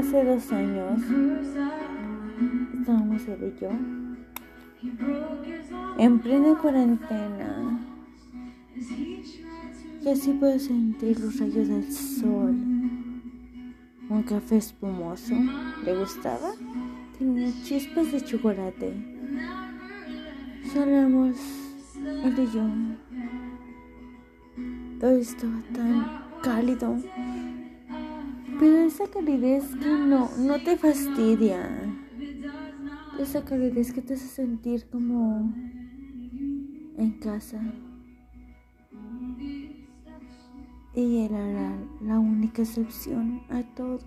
[0.00, 1.02] Hace dos años
[2.72, 3.68] estábamos él y yo
[5.98, 7.78] en plena cuarentena.
[10.00, 12.56] Y así puedo sentir los rayos del sol.
[14.08, 15.34] Un café espumoso.
[15.84, 16.52] ¿Le gustaba?
[17.18, 18.94] Tenía chispas de chocolate.
[20.72, 21.36] Salamos
[22.24, 22.64] él y yo.
[24.98, 26.06] Todo estaba tan
[26.42, 26.96] cálido.
[28.60, 31.66] Pero esa calidez que no, no te fastidia.
[33.18, 35.50] Esa calidez que te hace sentir como
[36.98, 37.58] en casa.
[40.94, 44.00] Y él era la única excepción a todo.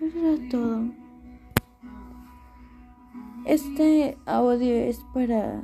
[0.00, 0.84] Era todo.
[3.46, 5.60] Este audio es para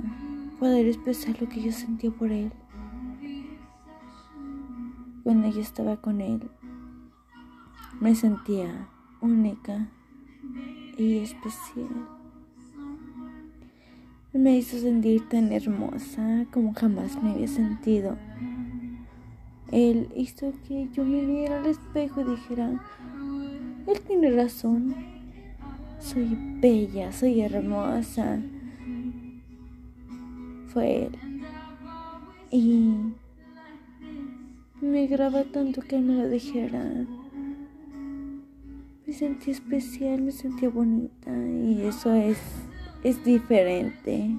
[0.59, 2.51] poder expresar lo que yo sentía por él.
[5.23, 6.51] Cuando yo estaba con él,
[8.01, 8.89] me sentía
[9.21, 9.89] única
[10.99, 11.89] y especial.
[14.33, 18.19] Me hizo sentir tan hermosa como jamás me había sentido.
[19.71, 22.81] Él hizo que yo me viera al espejo y dijera,
[23.87, 24.95] él tiene razón,
[25.99, 28.41] soy bella, soy hermosa.
[30.69, 31.19] Fue él.
[32.51, 32.95] Y
[34.81, 37.07] me graba tanto que me lo dijera.
[39.07, 42.39] Me sentí especial, me sentía bonita y eso es,
[43.03, 44.31] es diferente.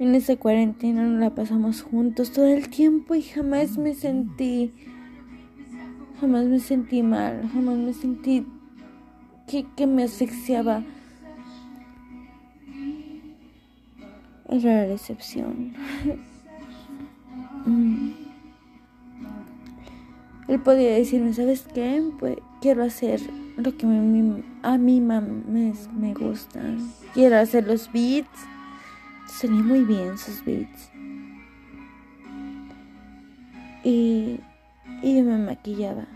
[0.00, 4.72] En esa cuarentena nos la pasamos juntos todo el tiempo y jamás me sentí,
[6.20, 8.44] jamás me sentí mal, jamás me sentí
[9.46, 10.82] que, que me asfixiaba.
[14.48, 15.74] Era la excepción.
[20.52, 22.02] Él podía decirme, ¿sabes qué?
[22.18, 23.20] Pues quiero hacer
[23.56, 23.88] lo que a
[24.78, 26.60] mí me, me gusta.
[27.14, 28.28] Quiero hacer los beats
[29.26, 30.90] Salía muy bien sus beats.
[33.82, 34.40] Y,
[35.00, 36.06] y yo me maquillaba.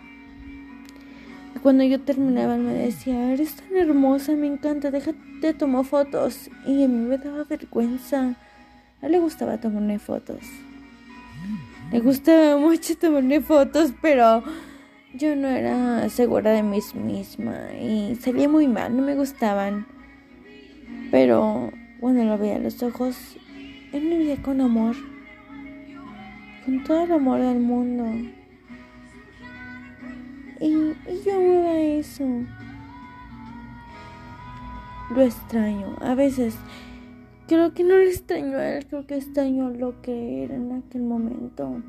[1.55, 6.50] Y cuando yo terminaba, me decía, eres tan hermosa, me encanta, déjate, tomo fotos.
[6.66, 8.37] Y a mí me daba vergüenza.
[9.00, 10.43] A él le gustaba tomarme fotos.
[11.97, 14.43] Le gustaba mucho tomarme fotos, pero
[15.15, 19.87] yo no era segura de mí misma y salía muy mal, no me gustaban.
[21.11, 23.39] Pero cuando lo veía a los ojos,
[23.95, 24.95] él me veía con amor,
[26.67, 28.05] con todo el amor del mundo.
[30.61, 32.25] Y, y yo amaba eso.
[35.15, 35.97] Lo extraño.
[36.03, 36.59] A veces
[37.47, 41.03] creo que no lo extraño a él, creo que extraño lo que era en aquel
[41.03, 41.83] momento.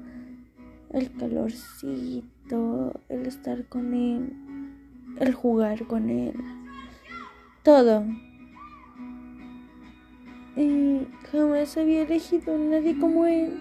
[0.91, 4.33] El calorcito, el estar con él,
[5.19, 6.33] el jugar con él.
[7.63, 8.05] Todo
[10.57, 13.59] y jamás había elegido a nadie como él.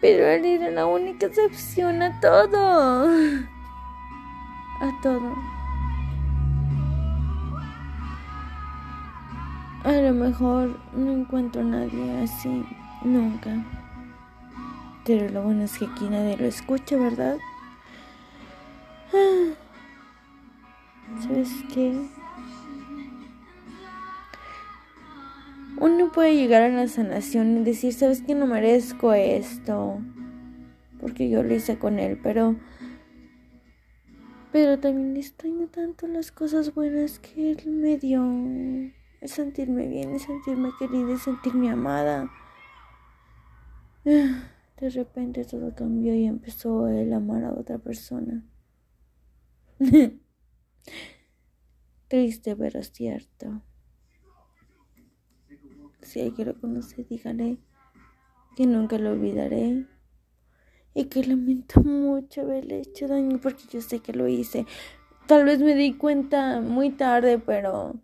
[0.00, 3.08] Pero él era la única excepción a todo.
[4.80, 5.34] A todo.
[9.86, 12.64] A lo mejor no encuentro a nadie así
[13.04, 13.64] nunca.
[15.04, 17.38] Pero lo bueno es que aquí nadie lo escucha, ¿verdad?
[19.14, 19.52] Ah.
[21.20, 21.94] ¿Sabes qué?
[25.78, 30.00] uno puede llegar a la sanación y decir, sabes que no merezco esto,
[31.00, 32.56] porque yo lo hice con él, pero...
[34.50, 38.20] Pero también extraño tanto las cosas buenas que él me dio.
[39.20, 42.30] El sentirme bien, el sentirme querida, el sentirme amada.
[44.04, 48.44] De repente todo cambió y empezó a amar a otra persona.
[52.08, 53.62] Triste, pero cierto
[56.06, 57.58] si que lo conoce, dígale
[58.56, 59.84] que nunca lo olvidaré
[60.94, 64.64] y que lamento mucho haberle hecho daño porque yo sé que lo hice.
[65.26, 67.96] Tal vez me di cuenta muy tarde, pero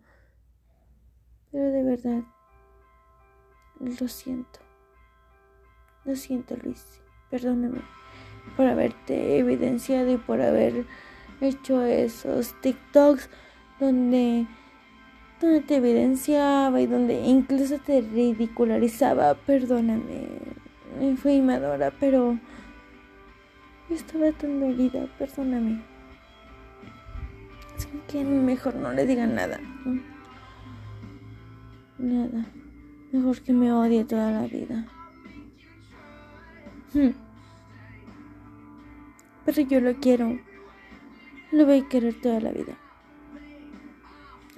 [1.53, 2.23] pero de verdad
[3.79, 4.59] lo siento.
[6.03, 7.01] Lo siento, Luis.
[7.29, 7.81] Perdóname
[8.57, 10.85] por haberte evidenciado y por haber
[11.39, 13.29] hecho esos TikToks
[13.79, 14.47] donde
[15.39, 19.33] donde te evidenciaba y donde incluso te ridicularizaba.
[19.35, 20.27] Perdóname,
[21.17, 22.39] fui imadora, pero
[23.89, 25.81] estaba tan dolida, perdóname.
[27.77, 29.59] Es que mejor no le digan nada.
[32.03, 32.45] Nada.
[33.13, 34.85] Mejor que me odie toda la vida.
[36.93, 37.13] Hmm.
[39.45, 40.37] pero yo lo quiero.
[41.53, 42.77] Lo voy a querer toda la vida.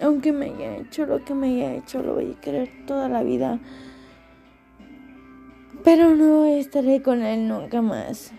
[0.01, 3.21] Aunque me haya hecho lo que me haya hecho, lo voy a querer toda la
[3.21, 3.59] vida.
[5.83, 8.31] Pero no estaré con él nunca más.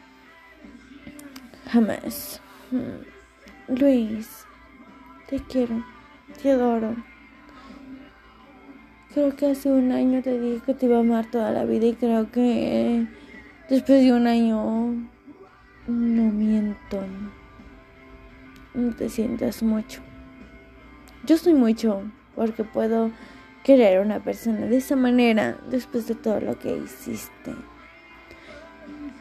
[1.70, 2.40] Jamás.
[2.72, 3.72] Mm.
[3.78, 4.44] Luis,
[5.28, 5.84] te quiero,
[6.42, 6.96] te adoro.
[9.16, 11.86] Creo que hace un año te dije que te iba a amar toda la vida
[11.86, 13.06] y creo que
[13.66, 14.92] después de un año
[15.86, 17.00] no miento.
[18.74, 20.02] No te sientas mucho.
[21.24, 22.02] Yo soy mucho
[22.34, 23.10] porque puedo
[23.64, 27.54] querer a una persona de esa manera después de todo lo que hiciste.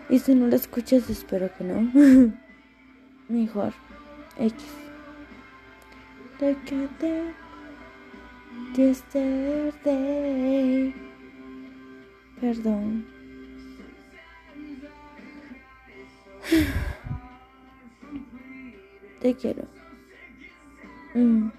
[0.09, 2.33] Y si no lo escuchas, espero que no.
[3.29, 3.71] Mejor.
[4.37, 4.61] X.
[8.75, 10.93] Yesterday.
[12.39, 13.05] Perdón.
[19.21, 19.67] Te quiero.
[21.13, 21.49] Mm.